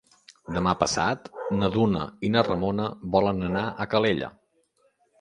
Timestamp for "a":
3.87-3.91